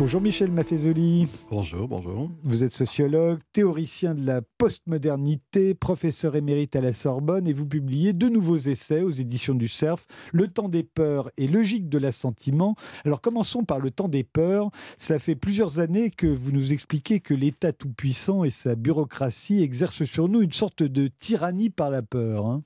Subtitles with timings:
[0.00, 1.28] Bonjour Michel Maffezoli.
[1.50, 2.30] Bonjour, bonjour.
[2.42, 8.14] Vous êtes sociologue, théoricien de la postmodernité, professeur émérite à la Sorbonne et vous publiez
[8.14, 12.76] deux nouveaux essais aux éditions du Cerf, Le temps des peurs et Logique de l'assentiment.
[13.04, 14.70] Alors commençons par le temps des peurs.
[14.96, 20.04] Cela fait plusieurs années que vous nous expliquez que l'État tout-puissant et sa bureaucratie exercent
[20.04, 22.46] sur nous une sorte de tyrannie par la peur.
[22.46, 22.62] Hein.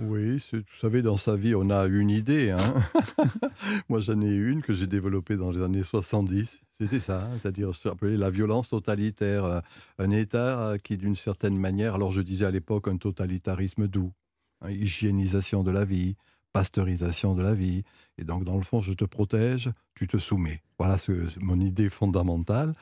[0.00, 2.50] Oui, vous savez, dans sa vie, on a une idée.
[2.50, 2.74] Hein.
[3.88, 6.60] Moi, j'en ai une que j'ai développée dans les années 70.
[6.80, 9.44] C'était ça, hein, c'est-à-dire appeler la violence totalitaire.
[9.44, 9.60] Euh,
[9.98, 14.12] un État euh, qui, d'une certaine manière, alors je disais à l'époque un totalitarisme doux,
[14.60, 16.14] hein, hygiénisation de la vie,
[16.52, 17.82] pasteurisation de la vie.
[18.18, 20.62] Et donc, dans le fond, je te protège, tu te soumets.
[20.78, 22.74] Voilà ce, mon idée fondamentale.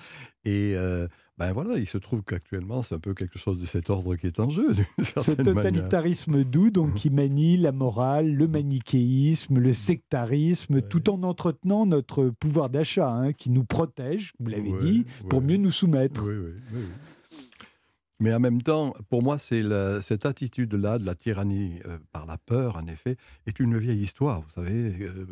[0.45, 3.91] Et euh, ben voilà, il se trouve qu'actuellement, c'est un peu quelque chose de cet
[3.91, 4.69] ordre qui est en jeu.
[5.03, 11.85] Ce totalitarisme doux, donc, qui manie la morale, le manichéisme, le sectarisme, tout en entretenant
[11.85, 16.27] notre pouvoir d'achat, hein, qui nous protège, vous l'avez dit, pour mieux nous soumettre.
[16.27, 16.81] Oui, oui, oui.
[18.19, 22.77] Mais en même temps, pour moi, cette attitude-là de la tyrannie euh, par la peur,
[22.77, 24.41] en effet, est une vieille histoire.
[24.41, 25.27] Vous savez, euh,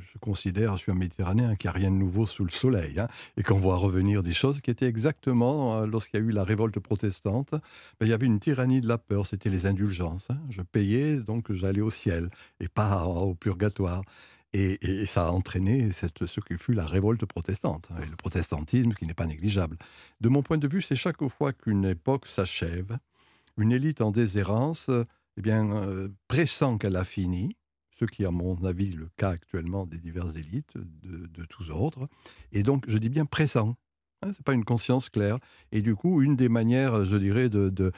[0.00, 2.98] je considère, je suis un Méditerranéen, qu'il n'y a rien de nouveau sous le soleil,
[2.98, 6.30] hein, et qu'on voit revenir des choses qui étaient exactement, euh, lorsqu'il y a eu
[6.30, 10.26] la révolte protestante, ben, il y avait une tyrannie de la peur, c'était les indulgences.
[10.30, 10.38] Hein.
[10.48, 14.02] Je payais, donc j'allais au ciel, et pas au purgatoire.
[14.52, 19.06] Et, ça a entraîné ce qui fut la révolte protestante, hein, et le protestantisme qui
[19.06, 19.78] n'est pas négligeable.
[20.20, 22.98] De mon point de vue, c'est chaque fois qu'une époque s'achève,
[23.56, 24.90] une élite en déshérence
[25.36, 27.56] eh bien, euh, pressent qu'elle a fini,
[27.98, 31.70] ce qui est à mon avis le cas actuellement des diverses élites de, de tous
[31.70, 32.08] ordres,
[32.50, 33.76] et donc je dis bien pressant,
[34.22, 35.38] ce n'est pas une conscience claire.
[35.72, 37.92] Et du coup, une des manières, je dirais, de,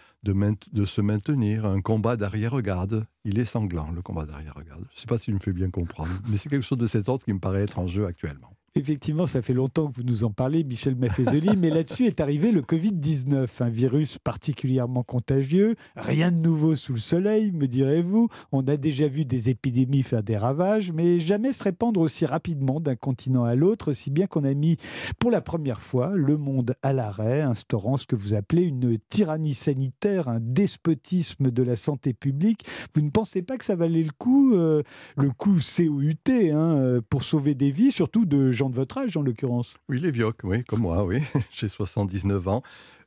[0.84, 4.84] se maintenir, un combat d'arrière-garde, il est sanglant, le combat d'arrière-garde.
[4.90, 6.86] Je ne sais pas si je me fais bien comprendre, mais c'est quelque chose de
[6.86, 8.56] cet ordre qui me paraît être en jeu actuellement.
[8.74, 12.50] Effectivement, ça fait longtemps que vous nous en parlez, Michel Maffezoli, mais là-dessus est arrivé
[12.50, 15.76] le Covid-19, un virus particulièrement contagieux.
[15.94, 18.28] Rien de nouveau sous le soleil, me direz-vous.
[18.50, 22.80] On a déjà vu des épidémies faire des ravages, mais jamais se répandre aussi rapidement
[22.80, 24.78] d'un continent à l'autre, si bien qu'on a mis
[25.18, 29.52] pour la première fois le monde à l'arrêt, instaurant ce que vous appelez une tyrannie
[29.52, 32.64] sanitaire, un despotisme de la santé publique.
[32.94, 34.82] Vous ne pensez pas que ça valait le coup, euh,
[35.18, 39.22] le coup COUT, hein, pour sauver des vies, surtout de gens de votre âge en
[39.22, 39.74] l'occurrence.
[39.88, 41.20] Oui, les vioques, oui, comme moi, oui.
[41.50, 42.62] J'ai 79 ans.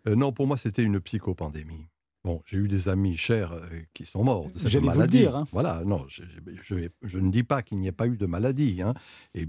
[0.07, 1.87] Euh, non, pour moi, c'était une psychopandémie.
[2.25, 5.17] Bon, j'ai eu des amis chers euh, qui sont morts de cette maladie.
[5.17, 5.47] Vous dire, hein.
[5.51, 6.23] Voilà, non, je,
[6.63, 8.81] je, ne dis pas qu'il n'y ait pas eu de maladie.
[8.81, 8.95] Hein.
[9.35, 9.47] Et,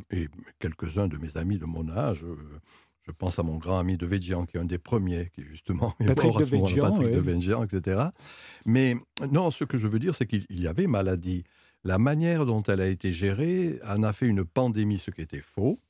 [0.58, 2.36] quelques-uns de mes amis de mon âge, euh,
[3.00, 5.94] je pense à mon grand ami de Végian, qui est un des premiers, qui justement
[5.98, 8.08] Patrick est mort de Patrick de Végian, etc.
[8.66, 8.96] Mais
[9.32, 11.44] non, ce que je veux dire, c'est qu'il y avait maladie.
[11.82, 15.40] La manière dont elle a été gérée en a fait une pandémie, ce qui était
[15.40, 15.80] faux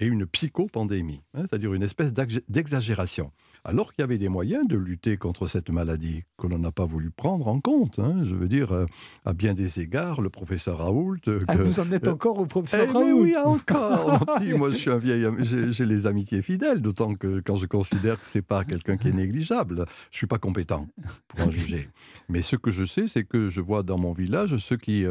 [0.00, 3.30] et une psychopandémie, hein, c'est-à-dire une espèce d'exagération
[3.64, 6.84] alors qu'il y avait des moyens de lutter contre cette maladie que l'on n'a pas
[6.84, 7.98] voulu prendre en compte.
[7.98, 8.22] Hein.
[8.24, 8.86] Je veux dire, euh,
[9.24, 11.18] à bien des égards, le professeur Raoult...
[11.28, 14.24] Euh, ah, vous en êtes euh, encore au professeur eh Raoult Oui, encore
[14.56, 15.26] Moi, je suis un vieil...
[15.40, 19.12] J'ai les amitiés fidèles, d'autant que quand je considère que c'est pas quelqu'un qui est
[19.12, 20.86] négligeable, je suis pas compétent
[21.28, 21.88] pour en juger.
[22.28, 25.04] Mais ce que je sais, c'est que je vois dans mon village, ceux qui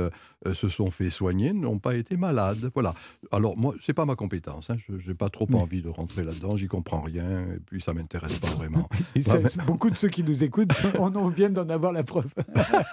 [0.54, 2.72] se sont fait soigner n'ont pas été malades.
[2.74, 2.96] Voilà.
[3.32, 4.70] Alors, moi, c'est pas ma compétence.
[4.70, 4.78] Hein.
[4.88, 8.40] Je n'ai pas trop envie de rentrer là-dedans, j'y comprends rien, et puis ça m'intéresse
[8.40, 8.90] pas vraiment.
[9.66, 12.32] Beaucoup de ceux qui nous écoutent on viennent d'en avoir la preuve.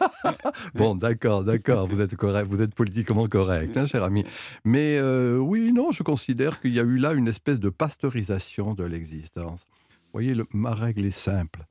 [0.75, 4.25] bon, d'accord, d'accord, vous êtes correct, vous êtes politiquement correct, hein, cher ami.
[4.65, 8.75] Mais euh, oui, non, je considère qu'il y a eu là une espèce de pasteurisation
[8.75, 9.67] de l'existence.
[9.91, 11.65] Vous voyez, ma règle est simple.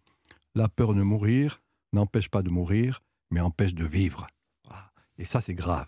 [0.53, 1.61] La peur de mourir
[1.93, 3.01] n'empêche pas de mourir,
[3.31, 4.27] mais empêche de vivre.
[5.17, 5.87] Et ça, c'est grave.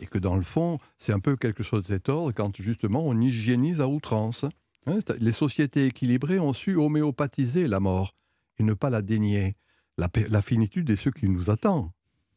[0.00, 3.06] Et que dans le fond, c'est un peu quelque chose de cet ordre quand justement
[3.06, 4.44] on hygiénise à outrance.
[4.86, 8.14] Hein, les sociétés équilibrées ont su homéopathiser la mort
[8.58, 9.56] et ne pas la dénier.
[9.98, 11.92] La, la finitude est ce qui nous attend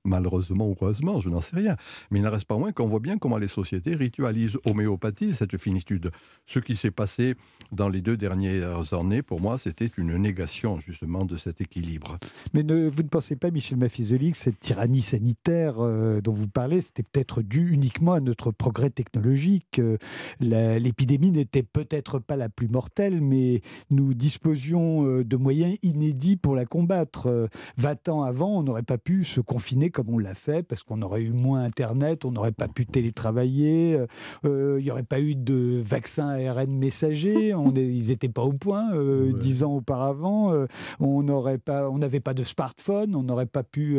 [0.05, 1.75] malheureusement ou heureusement, je n'en sais rien.
[2.11, 5.57] Mais il n'en reste pas moins qu'on voit bien comment les sociétés ritualisent, homéopathisent cette
[5.57, 6.11] finitude.
[6.45, 7.35] Ce qui s'est passé
[7.71, 12.17] dans les deux dernières années, pour moi, c'était une négation justement de cet équilibre.
[12.53, 16.81] Mais vous ne pensez pas, Michel Maffizoli, que cette tyrannie sanitaire euh, dont vous parlez,
[16.81, 19.97] c'était peut-être dû uniquement à notre progrès technologique euh,
[20.39, 26.55] L'épidémie n'était peut-être pas la plus mortelle, mais nous disposions euh, de moyens inédits pour
[26.55, 27.49] la combattre.
[27.77, 31.01] 20 ans avant, on n'aurait pas pu se confiner comme on l'a fait, parce qu'on
[31.01, 34.07] aurait eu moins Internet, on n'aurait pas pu télétravailler, euh,
[34.43, 38.43] euh, il n'y aurait pas eu de vaccin ARN messager, on est, ils n'étaient pas
[38.43, 40.53] au point euh, dix ans auparavant,
[40.99, 43.97] on n'aurait pas, on n'avait pas de smartphone, on n'aurait pas pu,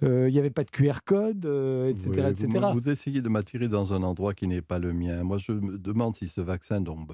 [0.00, 2.48] il n'y avait pas de QR code, etc., etc.
[2.72, 5.22] Vous, vous, essayez de m'attirer dans un endroit qui n'est pas le mien.
[5.24, 7.06] Moi, je me demande si ce vaccin dont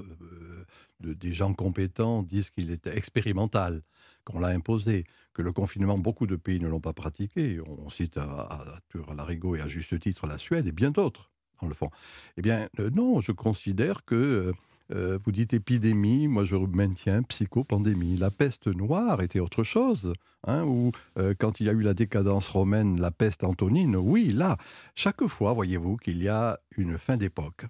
[1.00, 3.82] des gens compétents disent qu'il était expérimental,
[4.25, 7.61] qu'on l'a imposé, que le confinement, beaucoup de pays ne l'ont pas pratiqué.
[7.67, 11.31] On cite à, à, Larigot et à juste titre la Suède et bien d'autres,
[11.61, 11.90] dans le fond.
[12.37, 14.52] Eh bien, euh, non, je considère que euh,
[14.93, 18.17] euh, vous dites épidémie, moi je maintiens psychopandémie.
[18.17, 20.12] La peste noire était autre chose.
[20.46, 20.90] Hein, ou
[21.38, 24.56] quand il y a eu la décadence romaine, la peste antonine, oui, là,
[24.94, 27.67] chaque fois, voyez-vous, qu'il y a une fin d'époque,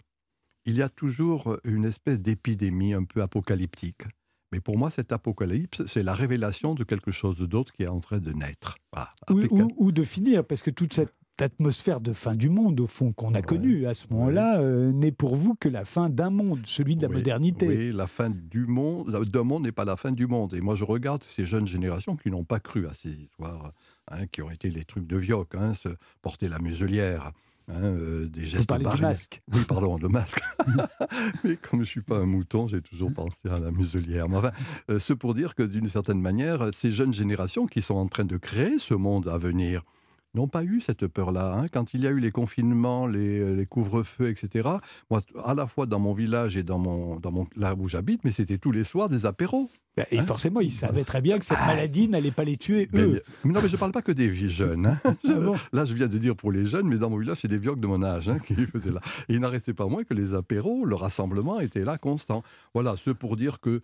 [0.67, 4.05] il y a toujours une espèce d'épidémie un peu apocalyptique.
[4.53, 8.01] Mais pour moi, cette apocalypse, c'est la révélation de quelque chose d'autre qui est en
[8.01, 8.77] train de naître.
[9.29, 13.35] ou, de finir, parce que toute cette atmosphère de fin du monde, au fond, qu'on
[13.35, 16.97] a connue à ce moment-là, euh, n'est pour vous que la fin d'un monde, celui
[16.97, 17.69] de la modernité.
[17.69, 20.53] Oui, la fin du monde, d'un monde n'est pas la fin du monde.
[20.55, 23.73] Et moi, je regarde ces jeunes générations qui n'ont pas cru à ces histoires,
[24.11, 25.89] hein, qui ont été les trucs de Vioc, hein, se
[26.23, 27.33] porter la muselière,
[27.71, 29.43] Hein, euh, des gestes Vous parlez du masque.
[29.53, 30.41] Oui, pardon, le masque.
[31.45, 34.29] Mais comme je ne suis pas un mouton, j'ai toujours pensé à la muselière.
[34.29, 34.53] Mais enfin,
[34.91, 38.25] euh, ce pour dire que d'une certaine manière, ces jeunes générations qui sont en train
[38.25, 39.83] de créer ce monde à venir,
[40.35, 41.55] n'ont pas eu cette peur-là.
[41.55, 41.67] Hein.
[41.73, 44.69] Quand il y a eu les confinements, les, les couvre-feux, etc.,
[45.11, 48.25] moi, à la fois dans mon village et dans mon, dans mon, là où j'habite,
[48.25, 49.69] mais c'était tous les soirs des apéros.
[49.97, 51.67] Bah, et hein forcément, ils savaient très bien que cette ah.
[51.67, 53.23] maladie n'allait pas les tuer, eux.
[53.45, 54.87] non, mais je ne parle pas que des jeunes.
[54.87, 54.99] Hein.
[55.73, 57.75] Là, je viens de dire pour les jeunes, mais dans mon village, c'est des vieux
[57.75, 59.01] de mon âge qui faisaient là.
[59.29, 62.43] Et il n'en restait pas moins que les apéros, le rassemblement était là constant.
[62.73, 63.83] Voilà, ce pour dire que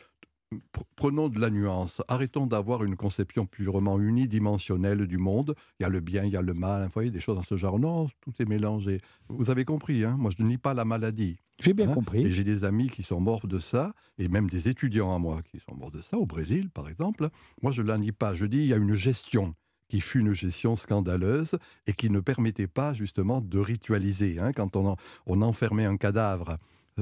[0.95, 2.03] prenons de la nuance.
[2.09, 5.55] Arrêtons d'avoir une conception purement unidimensionnelle du monde.
[5.79, 6.85] Il y a le bien, il y a le mal.
[6.85, 7.79] Vous voyez, des choses dans ce genre.
[7.79, 9.01] Non, tout est mélangé.
[9.29, 11.39] Vous avez compris, hein moi je ne nie pas la maladie.
[11.61, 11.95] J'ai bien hein.
[11.95, 12.23] compris.
[12.23, 15.43] Et j'ai des amis qui sont morts de ça, et même des étudiants à moi
[15.43, 17.29] qui sont morts de ça, au Brésil par exemple.
[17.63, 18.35] Moi je ne la nie pas.
[18.35, 19.55] Je dis il y a une gestion
[19.89, 21.57] qui fut une gestion scandaleuse
[21.87, 24.39] et qui ne permettait pas justement de ritualiser.
[24.39, 24.53] Hein.
[24.53, 24.97] Quand on,
[25.27, 26.59] on enfermait un cadavre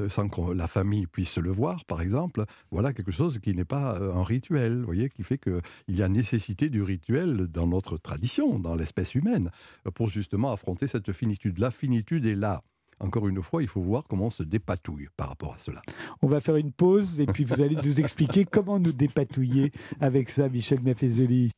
[0.08, 3.96] sans que la famille puisse le voir, par exemple, voilà quelque chose qui n'est pas
[3.96, 7.96] euh, un rituel, vous voyez, qui fait qu'il y a nécessité du rituel dans notre
[7.96, 9.50] tradition, dans l'espèce humaine,
[9.94, 11.58] pour justement affronter cette finitude.
[11.58, 12.62] La finitude est là.
[13.00, 15.82] Encore une fois, il faut voir comment on se dépatouille par rapport à cela.
[16.22, 20.30] On va faire une pause et puis vous allez nous expliquer comment nous dépatouiller avec
[20.30, 21.50] ça, Michel Maffezoli.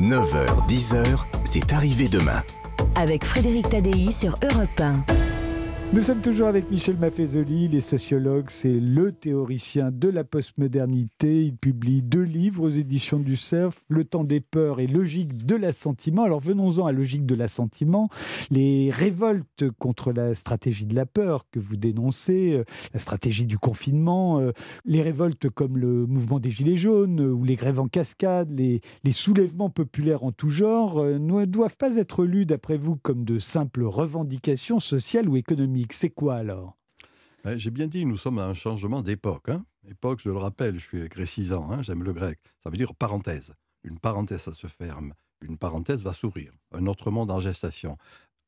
[0.00, 2.42] 9h, 10h, c'est arrivé demain.
[2.96, 5.25] Avec Frédéric Tadei sur Europe 1.
[5.92, 11.44] Nous sommes toujours avec Michel Maffezoli, les sociologues, c'est le théoricien de la postmodernité.
[11.44, 15.54] Il publie deux livres aux éditions du CERF, Le temps des peurs et Logique de
[15.54, 16.24] l'assentiment.
[16.24, 18.10] Alors venons-en à Logique de l'assentiment.
[18.50, 23.56] Les révoltes contre la stratégie de la peur que vous dénoncez, euh, la stratégie du
[23.56, 24.50] confinement, euh,
[24.84, 29.12] les révoltes comme le mouvement des Gilets jaunes ou les grèves en cascade, les, les
[29.12, 33.38] soulèvements populaires en tout genre, euh, ne doivent pas être lus, d'après vous, comme de
[33.38, 36.76] simples revendications sociales ou économiques c'est quoi alors?
[37.54, 39.48] J'ai bien dit, nous sommes à un changement d'époque.
[39.48, 39.64] Hein.
[39.88, 42.40] Époque, je le rappelle, je suis grécisant, hein, j'aime le grec.
[42.64, 43.54] Ça veut dire parenthèse.
[43.84, 45.14] Une parenthèse, ça se ferme.
[45.42, 46.52] Une parenthèse va s'ouvrir.
[46.72, 47.98] Un autre monde en gestation.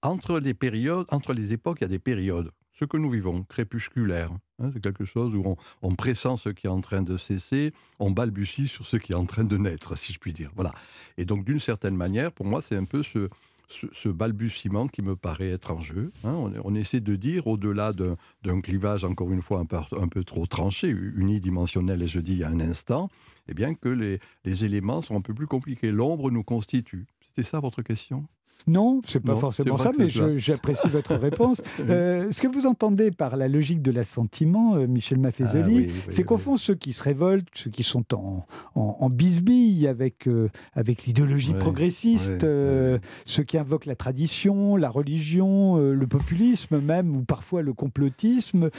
[0.03, 2.51] Entre les périodes, entre les époques, il y a des périodes.
[2.73, 6.67] Ce que nous vivons, crépusculaire, hein, c'est quelque chose où on, on, pressent ce qui
[6.67, 9.97] est en train de cesser, on balbutie sur ce qui est en train de naître,
[9.97, 10.51] si je puis dire.
[10.55, 10.73] Voilà.
[11.17, 13.29] Et donc, d'une certaine manière, pour moi, c'est un peu ce,
[13.69, 16.13] ce, balbutiement qui me paraît être en jeu.
[16.25, 16.35] Hein.
[16.65, 22.03] On, essaie de dire, au-delà d'un clivage, encore une fois, un peu, trop tranché, unidimensionnel,
[22.03, 23.09] et je dis il y a un instant,
[23.49, 25.91] eh bien que les, les éléments sont un peu plus compliqués.
[25.91, 27.07] L'ombre nous constitue.
[27.39, 28.25] C'était ça votre question?
[28.67, 31.63] Non, c'est pas forcément ça, mais j'apprécie votre réponse.
[31.79, 36.25] Euh, ce que vous entendez par la logique de l'assentiment, euh, Michel Maffezoli, ah c'est
[36.25, 41.05] qu'au fond, ceux qui se révoltent, ceux qui sont en, en, bisbille avec, euh, avec
[41.05, 42.45] l'idéologie progressiste,
[43.25, 48.71] ceux qui invoquent la tradition, la religion, le populisme même, ou parfois le complotisme,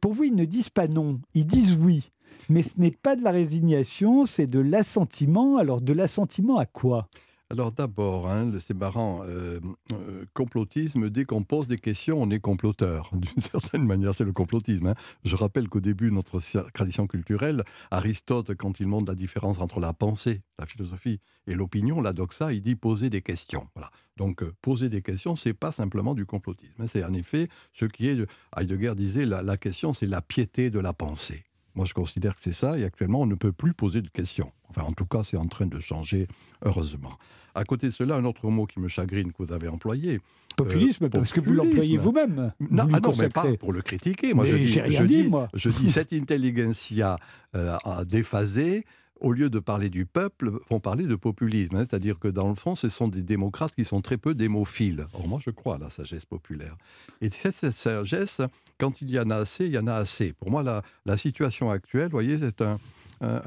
[0.00, 2.12] pour vous, ils ne disent pas non, ils disent oui.
[2.48, 5.56] Mais ce n'est pas de la résignation, c'est de l'assentiment.
[5.56, 7.08] Alors, de l'assentiment à quoi?
[7.50, 9.60] Alors d'abord, hein, c'est marrant, euh,
[9.92, 13.10] euh, complotisme, dès qu'on pose des questions, on est comploteur.
[13.12, 14.86] D'une certaine manière, c'est le complotisme.
[14.86, 14.94] Hein.
[15.24, 16.40] Je rappelle qu'au début de notre
[16.72, 22.00] tradition culturelle, Aristote, quand il montre la différence entre la pensée, la philosophie et l'opinion,
[22.00, 23.68] la doxa, il dit poser des questions.
[23.74, 23.90] Voilà.
[24.16, 26.80] Donc euh, poser des questions, c'est pas simplement du complotisme.
[26.80, 26.86] Hein.
[26.90, 28.16] C'est en effet ce qui est,
[28.56, 31.44] Heidegger disait, la question, c'est la piété de la pensée.
[31.74, 34.52] Moi, je considère que c'est ça, et actuellement, on ne peut plus poser de questions.
[34.68, 36.28] Enfin, en tout cas, c'est en train de changer,
[36.64, 37.18] heureusement.
[37.54, 40.20] À côté de cela, un autre mot qui me chagrine que vous avez employé.
[40.56, 42.52] Populisme, euh, parce que vous l'employez vous-même.
[42.70, 44.34] non, ah non mais pas pour le critiquer.
[44.34, 45.48] Moi, je dis, rien je, dit, dis, moi.
[45.54, 47.18] je dis, cette intelligentsia
[47.56, 48.84] euh, déphasée,
[49.20, 51.76] au lieu de parler du peuple, vont parler de populisme.
[51.76, 51.86] Hein.
[51.88, 55.06] C'est-à-dire que dans le fond, ce sont des démocrates qui sont très peu démophiles.
[55.12, 56.76] Or, moi, je crois à la sagesse populaire.
[57.20, 58.40] Et cette, sagesse
[58.78, 60.32] quand il y en a assez, il y en a assez.
[60.32, 62.78] Pour moi, la, la situation actuelle, vous voyez, c'est un,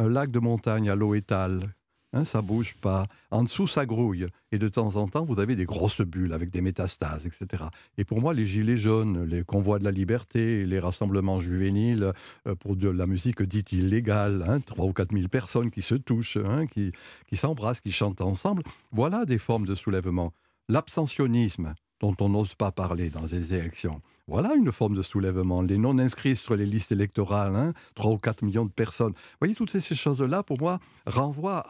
[0.09, 1.73] lac de montagne à l'eau étale.
[2.13, 3.05] Hein, ça bouge pas.
[3.31, 4.27] En dessous, ça grouille.
[4.53, 7.65] Et de temps en temps, vous avez des grosses bulles avec des métastases, etc.
[7.97, 12.13] Et pour moi, les gilets jaunes, les convois de la liberté, les rassemblements juvéniles
[12.47, 15.95] euh, pour de la musique dite illégale, hein, 3 ou 4 000 personnes qui se
[15.95, 16.93] touchent, hein, qui,
[17.27, 20.33] qui s'embrassent, qui chantent ensemble, voilà des formes de soulèvement.
[20.69, 25.61] L'abstentionnisme, dont on n'ose pas parler dans les élections, voilà une forme de soulèvement.
[25.61, 29.13] Les non-inscrits sur les listes électorales, hein, 3 ou 4 millions de personnes.
[29.13, 31.65] Vous voyez, toutes ces choses-là, pour moi, renvoient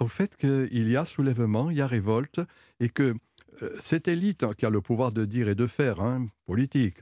[0.00, 2.40] au fait qu'il y a soulèvement, il y a révolte,
[2.80, 3.14] et que
[3.62, 6.98] euh, cette élite qui a le pouvoir de dire et de faire, hein, politique,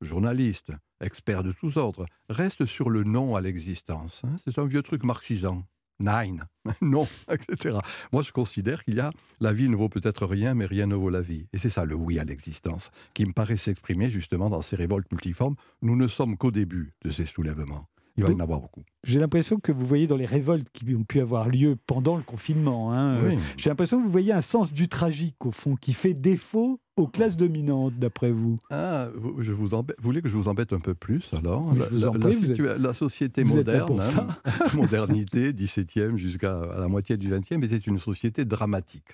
[0.00, 4.22] journaliste, expert de tous ordres, reste sur le non à l'existence.
[4.24, 4.36] Hein.
[4.44, 5.64] C'est un vieux truc marxisant.
[6.00, 6.44] Nine,
[6.80, 7.78] non, etc.
[8.12, 10.94] Moi, je considère qu'il y a la vie ne vaut peut-être rien, mais rien ne
[10.94, 11.46] vaut la vie.
[11.52, 15.10] Et c'est ça le oui à l'existence, qui me paraît s'exprimer justement dans ces révoltes
[15.12, 15.56] multiformes.
[15.82, 17.86] Nous ne sommes qu'au début de ces soulèvements.
[18.16, 18.82] Il va y en avoir beaucoup.
[19.04, 22.22] J'ai l'impression que vous voyez dans les révoltes qui ont pu avoir lieu pendant le
[22.22, 23.36] confinement, hein, Oui.
[23.36, 26.80] euh, j'ai l'impression que vous voyez un sens du tragique, au fond, qui fait défaut
[27.00, 28.60] aux classes dominantes, d'après vous?
[28.70, 31.74] Ah, vous, je vous, embête- vous voulez que je vous embête un peu plus alors
[31.74, 34.26] la, je vous la- en la prie, vous situa- la société vous moderne, hein,
[34.74, 39.08] modernité, 17e jusqu'à la moitié du 20e, mais c'est une société dramatique.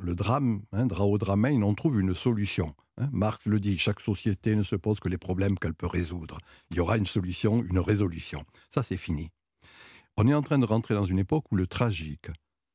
[0.00, 2.74] Le drame, hein, draodramein, on trouve une solution.
[2.98, 3.08] hein.
[3.12, 6.38] Marx le dit, chaque société ne se pose que les problèmes qu'elle peut résoudre.
[6.70, 8.44] Il y aura une solution, une résolution.
[8.70, 9.30] Ça, c'est fini.
[10.16, 12.28] On est en train de rentrer dans une époque où le tragique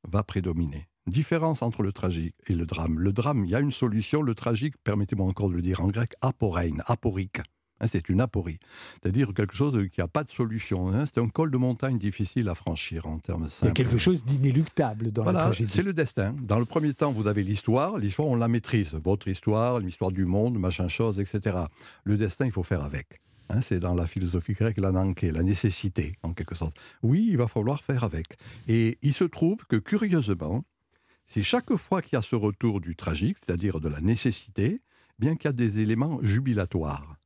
[0.05, 0.89] va prédominer.
[1.07, 2.97] Différence entre le tragique et le drame.
[2.99, 4.21] Le drame, il y a une solution.
[4.21, 7.41] Le tragique, permettez-moi encore de le dire en grec, aporein, aporique.
[7.81, 8.59] Hein, c'est une aporie.
[9.01, 10.93] C'est-à-dire quelque chose qui n'a pas de solution.
[10.93, 11.03] hein.
[11.05, 13.73] C'est un col de montagne difficile à franchir en termes Il y a simples.
[13.73, 15.73] quelque chose d'inéluctable dans la Voilà, tragédie.
[15.73, 16.33] c'est le destin.
[16.41, 17.97] Dans le premier temps, vous avez l'histoire.
[17.97, 18.93] L'histoire, on la maîtrise.
[19.03, 21.57] Votre histoire, l'histoire du monde, machin chose, etc.
[22.05, 23.19] Le destin, il faut faire avec.
[23.49, 26.77] Hein, c'est dans la philosophie grecque l'ananké, la nécessité, en quelque sorte.
[27.01, 28.37] Oui, il va falloir faire avec.
[28.69, 30.63] Et il se trouve que, curieusement,
[31.25, 34.81] c'est chaque fois qu'il y a ce retour du tragique, c'est-à-dire de la nécessité,
[35.19, 37.17] bien qu'il y a des éléments jubilatoires,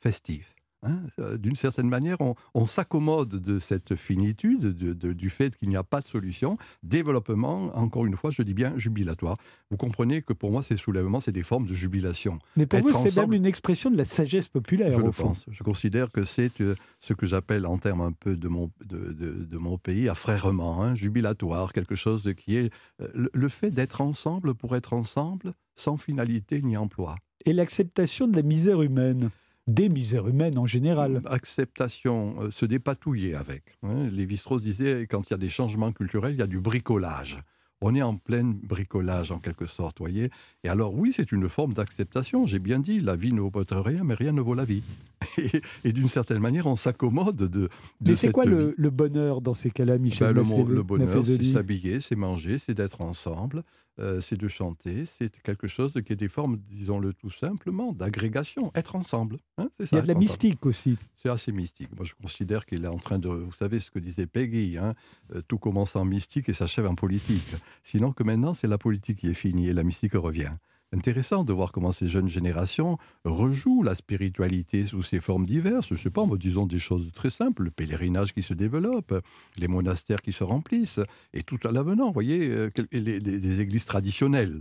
[0.00, 0.53] festifs.
[0.84, 1.00] Hein.
[1.18, 5.68] Euh, D'une certaine manière, on, on s'accommode de cette finitude, de- de- du fait qu'il
[5.68, 6.56] n'y a pas de solution.
[6.82, 9.36] Développement, encore une fois, je dis bien jubilatoire.
[9.70, 12.38] Vous comprenez que pour moi, ces soulèvements, c'est des formes de jubilation.
[12.56, 15.28] Mais pour être vous, c'est même une expression de la sagesse populaire, Je le fond.
[15.28, 15.44] pense.
[15.50, 19.56] Je considère que c'est euh, ce que j'appelle en termes un peu de mon, de,
[19.58, 24.00] mon pays, affrèrement, hein, jubilatoire, quelque chose de qui est euh, le, le fait d'être
[24.00, 27.16] ensemble pour être ensemble, sans finalité ni emploi.
[27.46, 29.30] Et l'acceptation de la misère humaine,
[29.66, 31.22] des misères humaines en général.
[31.26, 33.78] Acceptation, euh, se dépatouiller avec.
[33.82, 34.08] hein.
[34.10, 37.38] Lévi-Strauss disait, quand il y a des changements culturels, il y a du bricolage.
[37.80, 40.30] On est en plein bricolage, en quelque sorte, voyez.
[40.62, 42.46] Et alors, oui, c'est une forme d'acceptation.
[42.46, 43.50] J'ai bien dit, la vie ne vaut
[43.82, 44.82] rien, mais rien ne vaut la vie.
[45.38, 47.46] Et, et d'une certaine manière, on s'accommode de.
[47.46, 47.68] de
[48.02, 52.00] Mais c'est quoi le, le bonheur dans ces cas-là, Michel Ben, le, bonheur, c'est s'habiller,
[52.00, 53.64] c'est manger, c'est d'être ensemble,
[53.98, 58.70] euh, c'est de chanter, c'est quelque chose qui est des formes, disons-le tout simplement, d'agrégation,
[58.74, 59.38] être ensemble.
[59.58, 60.18] hein, Il y a de la ensemble.
[60.18, 60.98] mystique aussi.
[61.24, 61.88] C'est assez mystique.
[61.96, 63.28] Moi, je considère qu'il est en train de.
[63.28, 64.92] Vous savez ce que disait Peggy, hein,
[65.34, 67.46] euh, tout commence en mystique et s'achève en politique.
[67.82, 70.52] Sinon que maintenant, c'est la politique qui est finie et la mystique revient.
[70.92, 75.88] Intéressant de voir comment ces jeunes générations rejouent la spiritualité sous ses formes diverses.
[75.88, 77.62] Je ne sais pas, disons des choses très simples.
[77.64, 79.14] Le pèlerinage qui se développe,
[79.56, 81.00] les monastères qui se remplissent,
[81.32, 84.60] et tout à l'avenant, vous voyez, euh, les- les églises traditionnelles.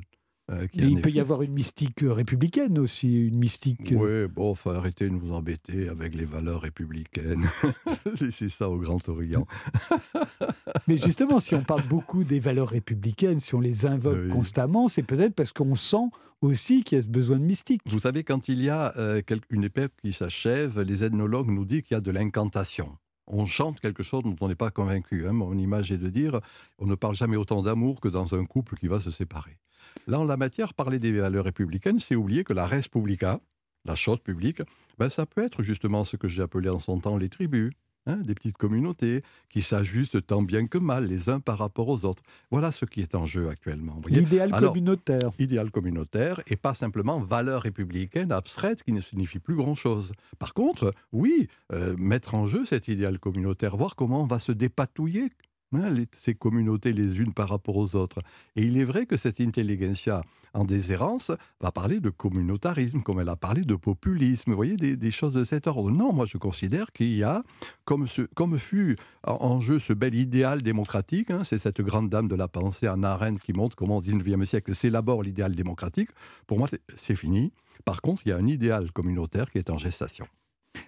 [0.52, 3.92] Euh, Mais il peut y avoir une mystique euh, républicaine aussi, une mystique.
[3.94, 7.48] euh, oui, bon, enfin, arrêtez de nous embêter avec les valeurs républicaines.
[8.22, 9.46] Laissez ça au Grand Orient.
[10.88, 14.30] Mais justement, si on parle beaucoup des valeurs républicaines, si on les invoque Oui.
[14.30, 16.10] constamment, c'est peut-être parce qu'on sent
[16.42, 17.82] aussi qu'il y a ce besoin de mystique.
[17.86, 21.84] Vous savez, quand il y a euh, une époque qui s'achève, les ethnologues nous disent
[21.84, 22.98] qu'il y a de l'incantation.
[23.28, 25.26] On chante quelque chose dont on n'est pas convaincu.
[25.26, 25.32] hein.
[25.32, 26.42] Mon image est de dire,
[26.80, 29.58] on ne parle jamais autant d'amour que dans un couple qui va se séparer.
[30.08, 33.40] Là, en la matière, parler des valeurs républicaines, c'est oublier que la res publica,
[33.86, 34.62] la chose publique,
[34.98, 37.72] ben, ça peut être justement ce que j'ai appelé en son temps les tribus.
[38.06, 42.06] hein, des petites communautés qui s'ajustent tant bien que mal les uns par rapport aux
[42.06, 42.24] autres.
[42.52, 44.02] Voilà ce qui est en jeu actuellement.
[44.08, 45.32] L'idéal communautaire.
[45.40, 50.12] idéal communautaire et pas simplement valeur républicaine abstraite qui ne signifie plus grand-chose.
[50.40, 54.52] Par contre, oui, euh, mettre en jeu cet idéal communautaire, voir comment on va se
[54.52, 55.30] dépatouiller
[56.20, 58.20] ces communautés les unes par rapport aux autres.
[58.56, 60.22] Et il est vrai que cette intelligentsia
[60.54, 65.12] en déshérence va parler de communautarisme, comme elle a parlé de populisme, vous voyez, des,
[65.12, 65.90] choses de cet ordre.
[65.90, 67.44] Non, moi je considère qu'il y a,
[67.86, 68.08] comme,
[68.58, 72.88] fut en jeu ce bel idéal démocratique, hein, c'est cette grande dame de la pensée
[72.88, 76.10] en Arendt qui montre comment au XIXe siècle s'élabore l'idéal démocratique,
[76.48, 77.52] pour moi c'est fini.
[77.86, 80.26] Par contre, il y a un idéal communautaire qui est en gestation.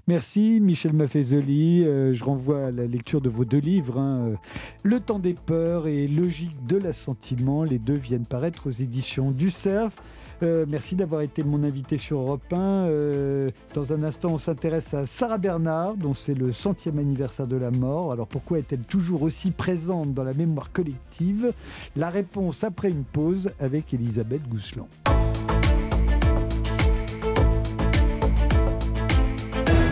[0.07, 1.83] Merci Michel Maffezoli.
[1.83, 4.33] Euh, je renvoie à la lecture de vos deux livres, hein.
[4.83, 7.63] Le temps des peurs et Logique de l'assentiment.
[7.63, 9.95] Les deux viennent paraître aux éditions du CERF.
[10.43, 12.57] Euh, merci d'avoir été mon invité sur Europe 1.
[12.57, 17.55] Euh, dans un instant, on s'intéresse à Sarah Bernard, dont c'est le centième anniversaire de
[17.55, 18.11] la mort.
[18.11, 21.51] Alors pourquoi est-elle toujours aussi présente dans la mémoire collective?
[21.95, 24.87] La réponse après une pause avec Elisabeth Gousseland.